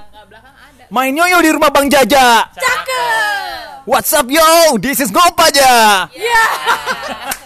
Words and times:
tangga 0.00 0.20
belakang 0.24 0.56
ada. 0.56 0.84
Main 0.88 1.12
yoyo 1.12 1.38
di 1.44 1.50
rumah 1.52 1.68
Bang 1.68 1.88
Jaja. 1.92 2.48
Cakep. 2.56 3.84
What's 3.84 4.12
up 4.16 4.28
yo? 4.32 4.76
This 4.80 5.00
is 5.04 5.12
Ngopaja. 5.12 6.08
Ya. 6.16 6.44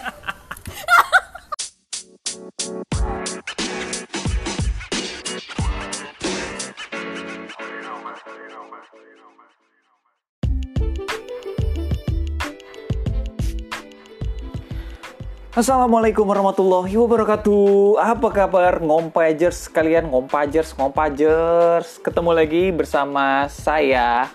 Assalamualaikum 15.55 16.27
warahmatullahi 16.27 16.99
wabarakatuh. 16.99 17.95
Apa 17.95 18.27
kabar 18.27 18.83
ngompajers 18.83 19.71
kalian, 19.71 20.11
ngompajers, 20.11 20.75
ngompajers? 20.75 21.95
Ketemu 22.03 22.35
lagi 22.35 22.75
bersama 22.75 23.47
saya 23.47 24.27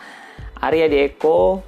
Arya 0.57 0.89
Dieko 0.89 1.61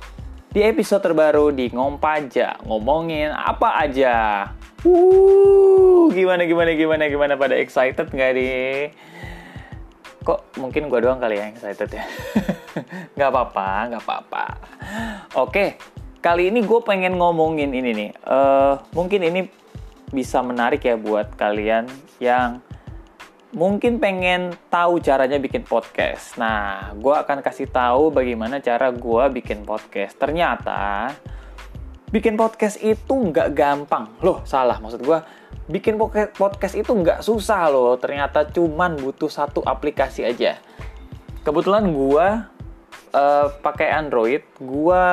di 0.57 0.65
episode 0.65 1.05
terbaru 1.05 1.53
di 1.53 1.69
Ngompaja. 1.69 2.65
Ngomongin 2.65 3.29
apa 3.29 3.77
aja. 3.77 4.49
Uh, 4.89 6.09
gimana 6.17 6.49
gimana 6.49 6.73
gimana 6.73 7.05
gimana 7.13 7.33
pada 7.37 7.53
excited 7.53 8.09
nggak 8.09 8.33
nih? 8.33 8.97
Kok 10.25 10.65
mungkin 10.65 10.89
gue 10.89 10.97
doang 11.05 11.21
kali 11.21 11.37
ya 11.37 11.53
excited 11.53 11.93
ya? 11.93 12.09
Nggak 13.21 13.29
apa-apa, 13.29 13.69
nggak 13.93 14.01
apa-apa. 14.01 14.45
Oke, 15.37 15.77
kali 16.23 16.55
ini 16.55 16.63
gue 16.63 16.81
pengen 16.87 17.19
ngomongin 17.19 17.75
ini 17.75 17.91
nih. 17.91 18.11
Eh, 18.15 18.75
mungkin 18.95 19.21
ini 19.27 19.51
bisa 20.15 20.39
menarik 20.41 20.87
ya 20.87 20.95
buat 20.95 21.35
kalian 21.35 21.91
yang 22.23 22.63
mungkin 23.53 23.99
pengen 23.99 24.55
tahu 24.71 25.03
caranya 25.03 25.43
bikin 25.43 25.67
podcast. 25.67 26.39
Nah, 26.39 26.95
gue 26.95 27.11
akan 27.11 27.43
kasih 27.43 27.69
tahu 27.69 28.15
bagaimana 28.15 28.63
cara 28.63 28.95
gue 28.95 29.25
bikin 29.35 29.67
podcast. 29.67 30.15
Ternyata 30.15 31.11
bikin 32.15 32.39
podcast 32.39 32.79
itu 32.79 33.13
nggak 33.13 33.51
gampang. 33.53 34.15
Loh, 34.23 34.47
salah 34.47 34.79
maksud 34.79 35.03
gue. 35.03 35.19
Bikin 35.67 35.99
podcast 36.39 36.79
itu 36.79 36.95
nggak 36.95 37.27
susah 37.27 37.67
loh. 37.67 37.99
Ternyata 37.99 38.47
cuman 38.47 38.95
butuh 38.95 39.29
satu 39.29 39.59
aplikasi 39.67 40.23
aja. 40.23 40.63
Kebetulan 41.43 41.91
gue 41.91 42.27
eh, 43.11 43.47
pakai 43.59 43.89
Android, 43.91 44.47
gue 44.63 45.05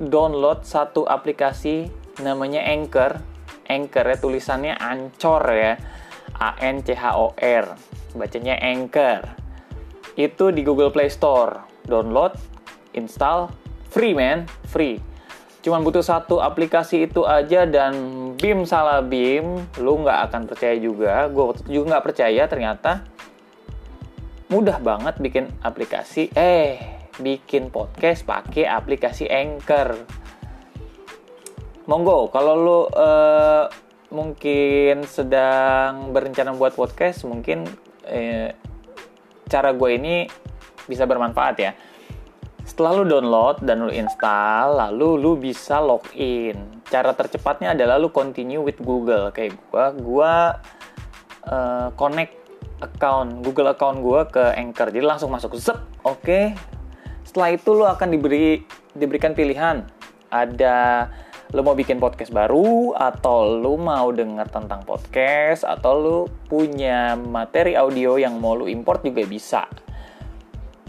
download 0.00 0.64
satu 0.64 1.04
aplikasi 1.04 1.92
namanya 2.24 2.64
Anchor. 2.64 3.20
Anchor 3.68 4.04
ya 4.08 4.16
tulisannya 4.16 4.74
Ancor 4.74 5.44
ya. 5.52 5.76
A 6.40 6.56
N 6.64 6.80
C 6.80 6.96
H 6.96 7.20
O 7.20 7.36
R. 7.36 7.76
Bacanya 8.16 8.56
Anchor. 8.56 9.36
Itu 10.16 10.50
di 10.50 10.64
Google 10.64 10.90
Play 10.90 11.12
Store. 11.12 11.84
Download, 11.84 12.32
install, 12.96 13.52
free 13.92 14.16
man, 14.16 14.48
free. 14.66 14.98
Cuman 15.60 15.84
butuh 15.84 16.00
satu 16.00 16.40
aplikasi 16.40 17.04
itu 17.04 17.28
aja 17.28 17.68
dan 17.68 17.92
bim 18.40 18.64
salah 18.64 19.04
bim, 19.04 19.60
lu 19.76 19.92
nggak 20.00 20.32
akan 20.32 20.42
percaya 20.48 20.76
juga. 20.80 21.28
Gue 21.28 21.52
juga 21.68 21.94
nggak 21.94 22.04
percaya 22.08 22.42
ternyata 22.48 23.04
mudah 24.50 24.82
banget 24.82 25.14
bikin 25.22 25.46
aplikasi 25.62 26.26
eh 26.34 26.99
bikin 27.20 27.68
podcast 27.68 28.24
pakai 28.24 28.66
aplikasi 28.66 29.28
Anchor. 29.28 29.94
Monggo 31.86 32.32
kalau 32.32 32.54
lu 32.56 32.80
eh, 32.90 33.64
mungkin 34.10 35.06
sedang 35.06 36.10
berencana 36.10 36.54
buat 36.54 36.74
podcast, 36.74 37.22
mungkin 37.24 37.68
eh, 38.08 38.52
cara 39.46 39.70
gue 39.74 39.90
ini 39.94 40.26
bisa 40.90 41.06
bermanfaat 41.06 41.56
ya. 41.58 41.72
Setelah 42.66 43.02
lu 43.02 43.04
download 43.10 43.66
dan 43.66 43.82
lu 43.82 43.90
install, 43.90 44.78
lalu 44.78 45.08
lu 45.18 45.32
bisa 45.34 45.82
login. 45.82 46.82
Cara 46.86 47.10
tercepatnya 47.14 47.74
adalah 47.74 47.98
lu 47.98 48.14
continue 48.14 48.62
with 48.62 48.78
Google. 48.78 49.34
Kayak 49.34 49.58
gua, 49.70 49.84
gua 49.98 50.32
eh, 51.50 51.88
connect 51.98 52.34
account 52.80 53.42
Google 53.42 53.74
account 53.74 53.98
gua 54.00 54.26
ke 54.30 54.54
Anchor. 54.54 54.94
Jadi 54.94 55.02
langsung 55.02 55.34
masuk 55.34 55.58
zep. 55.58 55.78
Oke. 56.06 56.54
Setelah 57.30 57.54
itu 57.54 57.70
lu 57.78 57.86
akan 57.86 58.10
diberi 58.10 58.58
diberikan 58.90 59.38
pilihan. 59.38 59.86
Ada 60.34 61.06
lu 61.54 61.62
mau 61.62 61.78
bikin 61.78 62.02
podcast 62.02 62.34
baru 62.34 62.90
atau 62.98 63.46
lu 63.46 63.78
mau 63.78 64.10
denger 64.10 64.50
tentang 64.50 64.82
podcast 64.82 65.62
atau 65.62 65.92
lu 65.94 66.18
punya 66.50 67.14
materi 67.14 67.78
audio 67.78 68.18
yang 68.18 68.42
mau 68.42 68.58
lu 68.58 68.66
import 68.66 69.06
juga 69.06 69.22
bisa. 69.30 69.62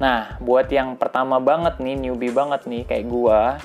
Nah, 0.01 0.41
buat 0.41 0.65
yang 0.73 0.97
pertama 0.97 1.37
banget 1.37 1.77
nih, 1.77 2.09
newbie 2.09 2.33
banget 2.33 2.65
nih 2.65 2.89
kayak 2.89 3.05
gua, 3.05 3.61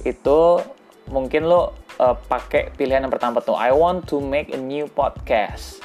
itu 0.00 0.64
mungkin 1.12 1.44
lo 1.44 1.76
uh, 2.00 2.16
pakai 2.16 2.72
pilihan 2.72 3.04
yang 3.04 3.12
pertama 3.12 3.44
tuh, 3.44 3.52
I 3.52 3.68
want 3.76 4.08
to 4.08 4.16
make 4.16 4.48
a 4.48 4.56
new 4.56 4.88
podcast. 4.88 5.84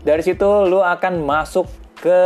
Dari 0.00 0.24
situ 0.24 0.48
lo 0.64 0.80
akan 0.80 1.20
masuk 1.20 1.68
ke 2.00 2.20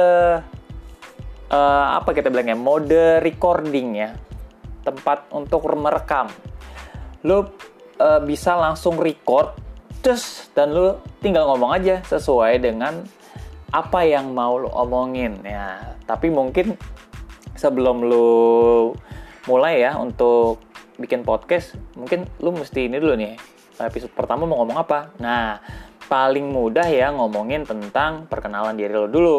uh, 1.51 1.99
apa 1.99 2.15
kita 2.15 2.29
bilangnya? 2.33 2.57
Mode 2.57 3.21
recording 3.25 3.99
ya, 3.99 4.17
tempat 4.85 5.29
untuk 5.35 5.67
merekam. 5.75 6.29
Lo 7.25 7.51
uh, 8.01 8.21
bisa 8.23 8.55
langsung 8.55 9.01
record, 9.01 9.57
terus 10.05 10.49
dan 10.53 10.73
lo 10.73 11.01
tinggal 11.25 11.49
ngomong 11.49 11.73
aja 11.77 12.05
sesuai 12.05 12.61
dengan 12.61 13.05
apa 13.75 14.07
yang 14.07 14.31
mau 14.31 14.61
lo 14.61 14.71
omongin. 14.71 15.43
Ya 15.43 15.99
tapi 16.07 16.31
mungkin 16.31 16.79
sebelum 17.57 18.07
lo 18.07 18.93
mulai 19.49 19.83
ya 19.83 19.97
untuk 19.97 20.61
bikin 20.95 21.27
podcast 21.27 21.75
mungkin 21.99 22.29
lo 22.39 22.55
mesti 22.55 22.87
ini 22.87 23.03
dulu 23.03 23.19
nih. 23.19 23.35
Episode 23.75 24.15
pertama 24.15 24.47
mau 24.47 24.63
ngomong 24.63 24.79
apa? 24.79 25.11
Nah 25.19 25.59
paling 26.07 26.53
mudah 26.53 26.87
ya 26.87 27.11
ngomongin 27.11 27.67
tentang 27.67 28.31
perkenalan 28.31 28.79
diri 28.79 28.95
lo 28.95 29.11
dulu. 29.11 29.39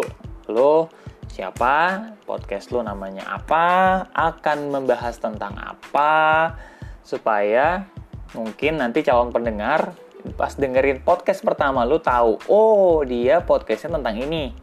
Lo 0.51 0.91
siapa 1.35 2.15
podcast 2.23 2.71
lo 2.71 2.79
namanya 2.79 3.27
apa 3.27 4.07
akan 4.15 4.71
membahas 4.71 5.19
tentang 5.19 5.51
apa 5.59 6.55
supaya 7.03 7.91
mungkin 8.31 8.79
nanti 8.79 9.03
calon 9.03 9.35
pendengar 9.35 9.91
pas 10.39 10.55
dengerin 10.55 11.03
podcast 11.03 11.43
pertama 11.43 11.83
lu 11.83 11.99
tahu 11.99 12.39
oh 12.47 13.03
dia 13.03 13.43
podcastnya 13.43 13.99
tentang 13.99 14.15
ini. 14.15 14.55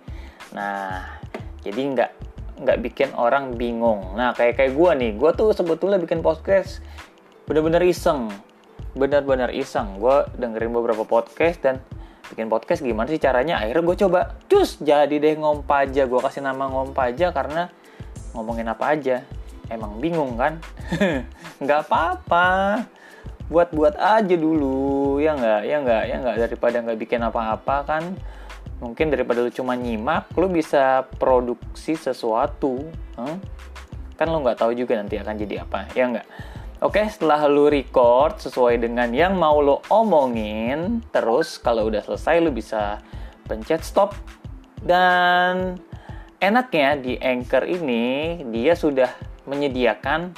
Nah 0.57 1.21
jadi 1.61 1.77
nggak 1.93 2.11
nggak 2.65 2.79
bikin 2.89 3.13
orang 3.21 3.53
bingung. 3.61 4.17
Nah 4.17 4.33
kayak 4.33 4.57
kayak 4.57 4.73
gue 4.73 4.91
nih 4.97 5.11
gue 5.21 5.31
tuh 5.37 5.53
sebetulnya 5.53 6.01
bikin 6.01 6.25
podcast 6.25 6.81
bener-bener 7.45 7.85
iseng. 7.85 8.33
Bener-bener 8.97 9.53
iseng. 9.53 10.01
Gue 10.01 10.25
dengerin 10.41 10.73
beberapa 10.73 11.05
podcast 11.05 11.61
dan 11.61 11.85
bikin 12.33 12.49
podcast 12.49 12.81
gimana 12.81 13.13
sih 13.13 13.21
caranya? 13.21 13.61
Akhirnya 13.61 13.85
gue 13.85 13.97
coba 14.09 14.21
cus 14.49 14.81
jadi 14.81 15.13
deh 15.13 15.37
ngompaja. 15.37 16.09
Gue 16.09 16.21
kasih 16.25 16.41
nama 16.41 16.65
ngompaja 16.73 17.29
karena 17.37 17.69
ngomongin 18.33 18.73
apa 18.73 18.97
aja. 18.97 19.21
Emang 19.69 20.01
bingung 20.01 20.41
kan? 20.41 20.57
Nggak 21.63 21.87
apa-apa. 21.87 22.49
Buat-buat 23.53 24.01
aja 24.01 24.33
dulu. 24.33 25.21
Ya 25.21 25.37
nggak 25.37 25.61
ya 25.69 25.77
nggak 25.85 26.03
ya 26.09 26.17
nggak. 26.25 26.37
Daripada 26.49 26.77
nggak 26.81 26.99
bikin 27.05 27.21
apa-apa 27.21 27.77
kan? 27.85 28.17
Mungkin 28.81 29.13
daripada 29.13 29.45
lu 29.45 29.53
cuma 29.53 29.77
nyimak 29.77 30.33
lu 30.41 30.49
bisa 30.49 31.05
produksi 31.21 32.01
sesuatu. 32.01 32.81
Hmm? 33.21 33.39
kan 34.13 34.31
lu 34.31 34.39
nggak 34.39 34.63
tahu 34.63 34.73
juga 34.79 34.97
nanti 35.03 35.19
akan 35.19 35.35
jadi 35.35 35.67
apa. 35.67 35.91
Ya 35.93 36.07
nggak 36.09 36.27
oke 36.83 37.01
setelah 37.07 37.47
lu 37.47 37.71
record 37.71 38.43
sesuai 38.43 38.83
dengan 38.83 39.15
yang 39.15 39.39
mau 39.39 39.63
lu 39.63 39.79
omongin 39.89 41.01
terus 41.15 41.57
kalau 41.63 41.89
udah 41.89 42.03
selesai 42.03 42.43
lu 42.43 42.51
bisa 42.51 42.99
pencet 43.47 43.87
stop 43.87 44.19
dan 44.83 45.79
enaknya 46.43 46.99
di 46.99 47.15
Anchor 47.23 47.63
ini 47.71 48.43
dia 48.51 48.75
sudah 48.75 49.09
menyediakan 49.47 50.35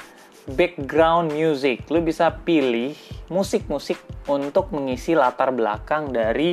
background 0.53 1.33
music. 1.33 1.89
Lu 1.89 2.05
bisa 2.05 2.29
pilih 2.45 2.93
musik-musik 3.33 3.97
untuk 4.29 4.69
mengisi 4.77 5.17
latar 5.17 5.49
belakang 5.57 6.13
dari 6.13 6.53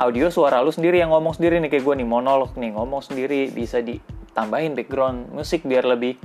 audio 0.00 0.32
suara 0.32 0.64
lu 0.64 0.72
sendiri 0.72 0.98
yang 0.98 1.12
ngomong 1.12 1.36
sendiri 1.36 1.60
nih 1.60 1.70
kayak 1.70 1.84
gue 1.86 1.94
nih 2.02 2.08
monolog 2.08 2.56
nih 2.58 2.74
ngomong 2.74 3.04
sendiri 3.04 3.52
bisa 3.52 3.78
ditambahin 3.78 4.74
background 4.74 5.30
musik 5.30 5.62
biar 5.62 5.86
lebih 5.86 6.18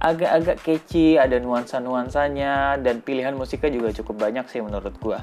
agak-agak 0.00 0.60
catchy, 0.62 1.16
ada 1.18 1.38
nuansa-nuansanya 1.38 2.78
dan 2.82 3.00
pilihan 3.00 3.34
musiknya 3.34 3.70
juga 3.70 3.88
cukup 4.02 4.28
banyak 4.28 4.46
sih 4.50 4.60
menurut 4.60 4.94
gue. 4.98 5.18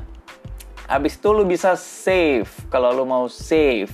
Abis 0.92 1.16
itu 1.16 1.30
lu 1.32 1.48
bisa 1.48 1.76
save 1.80 2.52
kalau 2.68 2.92
lu 2.92 3.08
mau 3.08 3.26
save. 3.32 3.92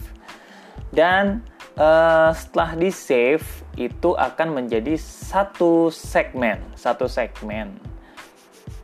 Dan 0.89 1.43
uh, 1.77 2.31
setelah 2.33 2.73
di 2.73 2.89
save 2.89 3.45
itu 3.77 4.17
akan 4.17 4.57
menjadi 4.57 4.97
satu 4.97 5.93
segmen, 5.93 6.57
satu 6.73 7.05
segmen, 7.05 7.77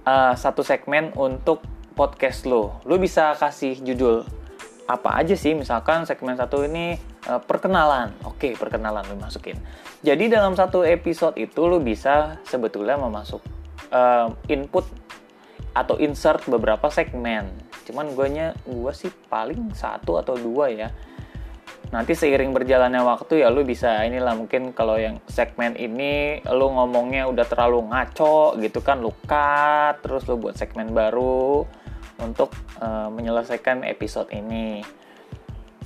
uh, 0.05 0.37
satu 0.37 0.61
segmen 0.61 1.09
untuk 1.17 1.65
podcast 1.97 2.45
lo. 2.45 2.77
Lo 2.85 2.99
bisa 3.01 3.33
kasih 3.39 3.81
judul 3.81 4.27
apa 4.85 5.15
aja 5.15 5.33
sih, 5.33 5.55
misalkan 5.55 6.03
segmen 6.03 6.35
satu 6.35 6.67
ini 6.67 7.12
Uh, 7.23 7.39
perkenalan, 7.39 8.11
oke 8.27 8.59
perkenalan 8.59 9.07
lu 9.07 9.15
masukin. 9.15 9.55
Jadi 10.03 10.27
dalam 10.27 10.59
satu 10.59 10.83
episode 10.83 11.39
itu 11.39 11.63
lu 11.63 11.79
bisa 11.79 12.35
sebetulnya 12.43 12.99
memasuk 12.99 13.39
uh, 13.95 14.27
input 14.51 14.83
atau 15.71 15.95
insert 16.03 16.43
beberapa 16.51 16.91
segmen. 16.91 17.47
Cuman 17.87 18.11
guanya 18.11 18.51
gua 18.67 18.91
sih 18.91 19.07
paling 19.31 19.71
satu 19.71 20.19
atau 20.19 20.35
dua 20.35 20.67
ya. 20.67 20.91
Nanti 21.95 22.11
seiring 22.11 22.51
berjalannya 22.51 22.99
waktu 23.05 23.45
ya 23.45 23.53
lu 23.53 23.63
bisa 23.63 24.03
inilah 24.03 24.35
mungkin 24.35 24.75
kalau 24.75 24.99
yang 24.99 25.21
segmen 25.29 25.79
ini 25.79 26.43
lu 26.49 26.75
ngomongnya 26.75 27.29
udah 27.29 27.45
terlalu 27.47 27.87
ngaco 27.87 28.57
gitu 28.59 28.81
kan 28.81 28.99
lu 28.99 29.13
cut 29.29 30.01
terus 30.01 30.25
lu 30.25 30.41
buat 30.41 30.57
segmen 30.57 30.89
baru 30.89 31.63
untuk 32.17 32.49
uh, 32.81 33.13
menyelesaikan 33.13 33.85
episode 33.85 34.27
ini 34.33 34.81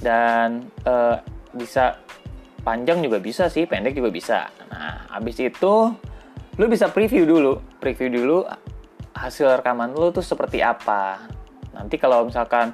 dan 0.01 0.69
uh, 0.85 1.17
bisa 1.53 1.97
panjang 2.61 2.99
juga 2.99 3.17
bisa 3.23 3.47
sih 3.47 3.63
pendek 3.63 3.95
juga 3.95 4.11
bisa. 4.11 4.39
Nah 4.69 5.07
habis 5.11 5.39
itu 5.39 5.93
lu 6.57 6.65
bisa 6.67 6.91
preview 6.91 7.23
dulu. 7.23 7.63
Preview 7.79 8.11
dulu 8.11 8.43
hasil 9.15 9.61
rekaman 9.61 9.95
lu 9.95 10.11
tuh 10.11 10.25
seperti 10.25 10.61
apa. 10.61 11.25
Nanti 11.73 11.95
kalau 11.97 12.27
misalkan 12.27 12.73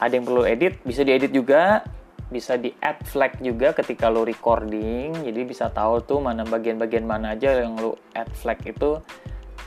ada 0.00 0.12
yang 0.14 0.26
perlu 0.26 0.42
edit 0.48 0.80
bisa 0.82 1.04
diedit 1.04 1.30
juga. 1.30 1.84
Bisa 2.32 2.56
di 2.56 2.72
add 2.80 3.04
flag 3.04 3.44
juga 3.44 3.76
ketika 3.76 4.08
lu 4.08 4.24
recording. 4.24 5.12
Jadi 5.20 5.40
bisa 5.44 5.68
tahu 5.68 6.00
tuh 6.00 6.16
mana 6.16 6.48
bagian-bagian 6.48 7.04
mana 7.04 7.36
aja 7.36 7.60
yang 7.60 7.76
lu 7.76 7.92
add 8.16 8.32
flag 8.32 8.56
itu. 8.64 8.96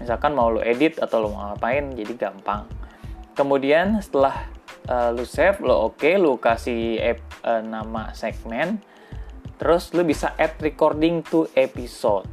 Misalkan 0.01 0.33
mau 0.33 0.50
lu 0.50 0.66
edit 0.66 0.98
atau 0.98 1.21
lu 1.21 1.30
mau 1.30 1.54
ngapain 1.54 1.94
jadi 1.94 2.18
gampang. 2.18 2.66
Kemudian 3.38 4.01
setelah 4.01 4.50
uh, 4.89 5.09
lu 5.13 5.25
save 5.25 5.61
lo 5.61 5.91
oke 5.91 6.01
okay, 6.01 6.17
lu 6.17 6.37
kasih 6.37 6.97
app, 7.01 7.19
uh, 7.45 7.61
nama 7.61 8.11
segmen 8.13 8.81
terus 9.55 9.93
lu 9.95 10.03
bisa 10.03 10.35
add 10.35 10.59
recording 10.59 11.23
to 11.23 11.47
episode. 11.55 12.27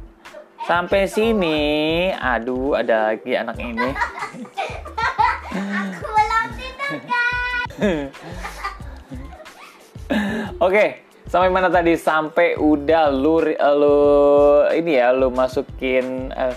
Sampai 0.63 1.11
sini. 1.11 2.07
Aduh 2.15 2.75
ada 2.75 3.11
lagi 3.11 3.35
anak 3.35 3.59
ini. 3.59 3.89
Aku 5.51 6.07
belum 6.07 6.47
tidur 6.55 6.99
oke 10.63 10.85
sampai 11.27 11.49
mana 11.51 11.67
tadi? 11.67 11.99
Sampai 11.99 12.55
udah 12.55 13.11
lu 13.11 13.43
lu 13.43 13.99
ini 14.71 14.99
ya 14.99 15.11
lu 15.11 15.31
masukin 15.33 16.31
uh, 16.31 16.55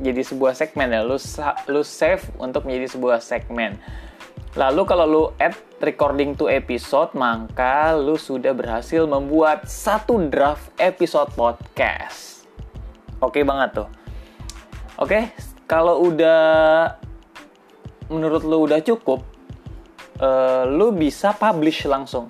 jadi 0.00 0.20
sebuah 0.20 0.52
segmen 0.52 0.92
ya. 0.92 1.00
Lu 1.00 1.16
lu 1.72 1.80
save 1.80 2.24
untuk 2.36 2.68
menjadi 2.68 2.92
sebuah 2.96 3.24
segmen 3.24 3.80
Lalu 4.56 4.82
kalau 4.88 5.04
lu 5.04 5.22
add 5.36 5.52
recording 5.84 6.32
to 6.32 6.48
episode, 6.48 7.12
maka 7.12 7.92
lu 7.92 8.16
sudah 8.16 8.56
berhasil 8.56 9.04
membuat 9.04 9.68
satu 9.68 10.16
draft 10.32 10.72
episode 10.80 11.28
podcast. 11.36 12.48
Oke 13.20 13.44
banget 13.44 13.84
tuh. 13.84 13.88
Oke, 14.96 15.28
kalau 15.68 16.08
udah 16.08 16.88
menurut 18.08 18.48
lu 18.48 18.64
udah 18.64 18.80
cukup, 18.80 19.28
uh, 20.24 20.64
lu 20.64 20.88
bisa 20.96 21.36
publish 21.36 21.84
langsung. 21.84 22.24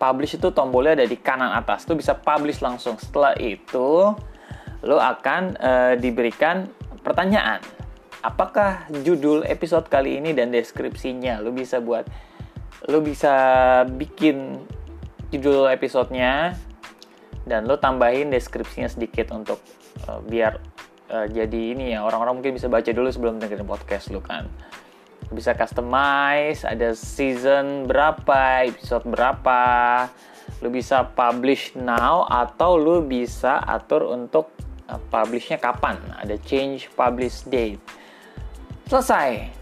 Publish 0.00 0.40
itu 0.40 0.48
tombolnya 0.48 1.04
ada 1.04 1.04
di 1.04 1.20
kanan 1.20 1.52
atas. 1.52 1.84
Lu 1.84 2.00
bisa 2.00 2.16
publish 2.16 2.64
langsung. 2.64 2.96
Setelah 2.96 3.36
itu, 3.36 4.16
lu 4.88 4.96
akan 4.96 5.60
uh, 5.60 5.94
diberikan 6.00 6.64
pertanyaan 7.04 7.60
apakah 8.28 8.84
judul 9.00 9.48
episode 9.48 9.88
kali 9.88 10.20
ini 10.20 10.36
dan 10.36 10.52
deskripsinya? 10.52 11.40
Lu 11.40 11.56
bisa 11.56 11.80
buat 11.80 12.04
lu 12.84 13.00
bisa 13.00 13.32
bikin 13.88 14.60
judul 15.32 15.72
episodenya 15.72 16.52
dan 17.48 17.64
lu 17.64 17.80
tambahin 17.80 18.28
deskripsinya 18.28 18.92
sedikit 18.92 19.32
untuk 19.32 19.58
uh, 20.04 20.20
biar 20.20 20.60
uh, 21.08 21.26
jadi 21.26 21.74
ini 21.74 21.96
ya 21.96 22.04
orang-orang 22.04 22.38
mungkin 22.38 22.54
bisa 22.60 22.68
baca 22.68 22.92
dulu 22.92 23.08
sebelum 23.08 23.40
dengerin 23.40 23.64
podcast 23.64 24.12
lu 24.12 24.20
kan. 24.20 24.44
Bisa 25.32 25.56
customize 25.56 26.68
ada 26.68 26.92
season 26.92 27.88
berapa 27.88 28.68
episode 28.68 29.08
berapa 29.08 29.60
lu 30.60 30.68
bisa 30.68 31.08
publish 31.16 31.72
now 31.76 32.28
atau 32.28 32.76
lu 32.76 33.04
bisa 33.04 33.60
atur 33.64 34.04
untuk 34.12 34.52
uh, 34.92 35.00
publishnya 35.08 35.56
kapan. 35.56 35.96
Ada 36.20 36.36
change 36.44 36.92
publish 36.92 37.48
date 37.48 37.80
Selesai. 38.88 39.52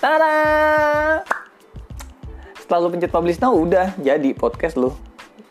Tada! 0.00 0.32
Setelah 2.56 2.80
lu 2.80 2.88
pencet 2.88 3.12
publish 3.12 3.36
now, 3.44 3.52
udah 3.52 3.92
jadi 4.00 4.32
podcast 4.32 4.80
lu. 4.80 4.88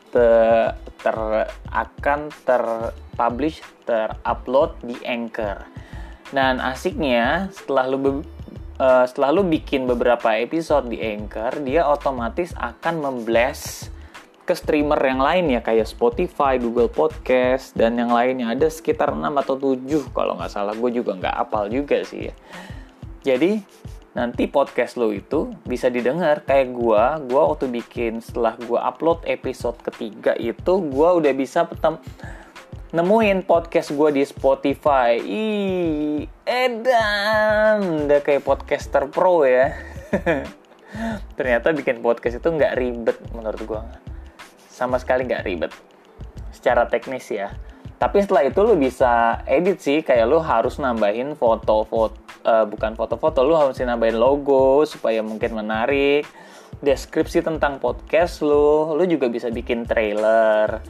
Ter, 0.09 0.73
ter 0.97 1.17
akan 1.69 2.33
terpublish, 2.41 3.61
terupload 3.85 4.81
di 4.81 4.97
Anchor. 5.05 5.61
Dan 6.33 6.57
asiknya 6.57 7.53
setelah 7.53 7.85
lu 7.85 8.01
uh, 8.81 9.05
setelah 9.05 9.29
lu 9.29 9.45
bikin 9.45 9.85
beberapa 9.85 10.33
episode 10.41 10.89
di 10.89 10.97
Anchor, 11.05 11.61
dia 11.61 11.85
otomatis 11.85 12.49
akan 12.57 12.97
memblast 12.97 13.93
ke 14.41 14.57
streamer 14.57 14.97
yang 14.97 15.21
lain 15.21 15.53
ya 15.53 15.61
kayak 15.61 15.85
Spotify, 15.85 16.57
Google 16.57 16.89
Podcast 16.89 17.77
dan 17.77 17.95
yang 17.95 18.09
lainnya 18.09 18.51
ada 18.51 18.67
sekitar 18.67 19.13
6 19.13 19.21
atau 19.21 19.55
7 19.55 20.11
kalau 20.11 20.35
nggak 20.37 20.51
salah 20.51 20.73
gue 20.73 20.89
juga 20.91 21.15
nggak 21.17 21.35
apal 21.37 21.69
juga 21.69 22.01
sih 22.01 22.29
ya. 22.29 22.35
Jadi 23.21 23.61
nanti 24.11 24.43
podcast 24.51 24.99
lo 24.99 25.13
itu 25.15 25.55
bisa 25.63 25.87
didengar 25.87 26.43
kayak 26.43 26.73
gue, 26.75 27.03
gue 27.31 27.41
waktu 27.41 27.65
bikin 27.71 28.19
setelah 28.19 28.59
gue 28.59 28.75
upload 28.75 29.23
episode 29.29 29.79
ketiga 29.79 30.35
itu 30.35 30.83
gue 30.83 31.09
udah 31.21 31.33
bisa 31.37 31.63
petem 31.63 32.01
nemuin 32.91 33.47
podcast 33.47 33.95
gue 33.95 34.09
di 34.11 34.23
Spotify. 34.27 35.15
Ih, 35.21 36.27
edan, 36.43 38.09
udah 38.09 38.19
kayak 38.19 38.43
podcaster 38.43 39.07
pro 39.07 39.47
ya. 39.47 39.71
Ternyata 41.39 41.71
bikin 41.71 42.03
podcast 42.03 42.43
itu 42.43 42.49
nggak 42.51 42.75
ribet 42.75 43.17
menurut 43.31 43.61
gue 43.63 44.10
sama 44.71 44.95
sekali 44.95 45.27
nggak 45.27 45.43
ribet. 45.43 45.71
Secara 46.55 46.87
teknis 46.87 47.27
ya. 47.27 47.51
Tapi 48.01 48.23
setelah 48.23 48.47
itu 48.49 48.57
lu 48.65 48.73
bisa 48.79 49.43
edit 49.45 49.77
sih 49.77 50.01
kayak 50.01 50.25
lu 50.25 50.41
harus 50.41 50.81
nambahin 50.81 51.37
foto-foto 51.37 52.17
uh, 52.41 52.65
bukan 52.65 52.97
foto-foto 52.97 53.45
lu 53.45 53.53
harus 53.53 53.77
nambahin 53.77 54.17
logo 54.17 54.87
supaya 54.89 55.21
mungkin 55.21 55.53
menarik. 55.53 56.25
Deskripsi 56.81 57.45
tentang 57.45 57.77
podcast 57.77 58.41
lu 58.41 58.97
lu 58.97 59.03
juga 59.05 59.29
bisa 59.29 59.53
bikin 59.53 59.85
trailer 59.85 60.81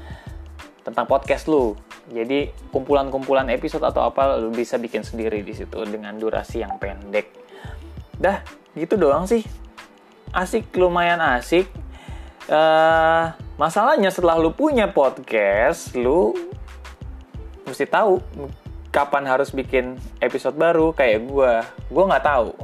tentang 0.88 1.04
podcast 1.04 1.51
lu. 1.51 1.75
Jadi 2.07 2.48
kumpulan-kumpulan 2.72 3.47
episode 3.52 3.83
atau 3.83 4.07
apa 4.07 4.40
lu 4.40 4.56
bisa 4.56 4.80
bikin 4.80 5.04
sendiri 5.04 5.44
di 5.44 5.52
situ 5.52 5.83
dengan 5.83 6.16
durasi 6.16 6.64
yang 6.64 6.80
pendek. 6.80 7.28
Dah 8.16 8.40
gitu 8.71 8.95
doang 8.95 9.28
sih. 9.28 9.44
Asik 10.31 10.71
lumayan 10.80 11.19
asik. 11.19 11.68
Uh, 12.47 13.35
Masalahnya 13.61 14.09
setelah 14.09 14.41
lu 14.41 14.57
punya 14.57 14.89
podcast, 14.89 15.94
lu 15.94 16.33
mesti 17.69 17.85
tahu 17.85 18.18
kapan 18.89 19.30
harus 19.30 19.53
bikin 19.53 20.01
episode 20.18 20.57
baru 20.57 20.89
kayak 20.97 21.30
gue. 21.30 21.53
Gue 21.94 22.03
nggak 22.09 22.25
tahu. 22.25 22.57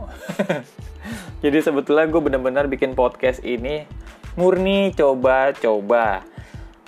Jadi 1.46 1.58
sebetulnya 1.62 2.10
gue 2.10 2.18
bener-bener 2.18 2.66
bikin 2.66 2.98
podcast 2.98 3.46
ini 3.46 3.86
murni 4.42 4.90
coba-coba. 4.98 6.26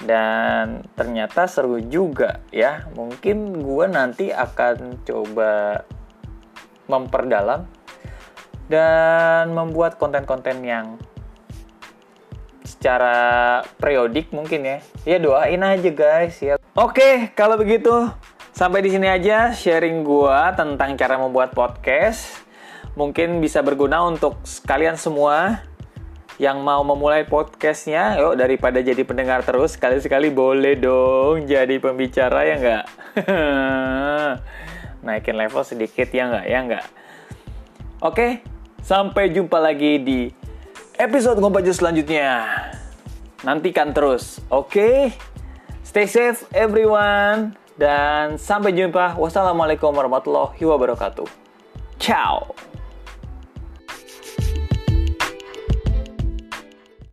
Dan 0.02 0.90
ternyata 0.98 1.46
seru 1.46 1.78
juga 1.78 2.42
ya. 2.50 2.90
Mungkin 2.98 3.62
gue 3.62 3.86
nanti 3.94 4.34
akan 4.34 5.06
coba 5.06 5.86
memperdalam 6.90 7.70
dan 8.74 9.54
membuat 9.54 10.02
konten-konten 10.02 10.66
yang 10.66 10.98
secara 12.80 13.60
periodik 13.76 14.32
mungkin 14.32 14.64
ya. 14.64 14.78
Ya 15.04 15.18
doain 15.20 15.60
aja 15.60 15.92
guys 15.92 16.40
ya. 16.40 16.56
Oke, 16.80 17.36
kalau 17.36 17.60
begitu 17.60 17.92
sampai 18.56 18.80
di 18.80 18.96
sini 18.96 19.12
aja 19.12 19.52
sharing 19.52 20.08
gua 20.08 20.56
tentang 20.56 20.96
cara 20.96 21.20
membuat 21.20 21.52
podcast. 21.52 22.48
Mungkin 22.96 23.44
bisa 23.44 23.60
berguna 23.60 24.00
untuk 24.08 24.40
kalian 24.64 24.96
semua 24.96 25.68
yang 26.40 26.64
mau 26.64 26.80
memulai 26.88 27.28
podcastnya, 27.28 28.16
yuk 28.16 28.40
daripada 28.40 28.80
jadi 28.80 29.04
pendengar 29.04 29.44
terus, 29.44 29.76
sekali-sekali 29.76 30.32
boleh 30.32 30.80
dong 30.80 31.44
jadi 31.44 31.84
pembicara 31.84 32.48
ya 32.48 32.56
nggak? 32.56 32.86
Naikin 35.06 35.36
level 35.36 35.64
sedikit 35.68 36.08
ya 36.16 36.32
nggak? 36.32 36.46
Ya 36.48 36.60
nggak? 36.64 36.86
Oke, 38.00 38.40
sampai 38.80 39.36
jumpa 39.36 39.60
lagi 39.60 40.00
di 40.00 40.20
episode 40.96 41.44
Ngompaju 41.44 41.72
selanjutnya. 41.72 42.69
Nantikan 43.44 43.96
terus, 43.96 44.44
oke? 44.52 44.68
Okay? 44.68 44.98
Stay 45.86 46.06
safe 46.06 46.46
everyone 46.54 47.58
dan 47.80 48.38
sampai 48.38 48.76
jumpa. 48.76 49.18
Wassalamualaikum 49.18 49.90
warahmatullahi 49.90 50.60
wabarakatuh. 50.62 51.26
Ciao. 51.98 52.69